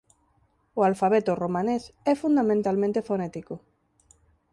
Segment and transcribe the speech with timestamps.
[0.79, 3.55] O alfabeto romanés é fundamentalmente fonético.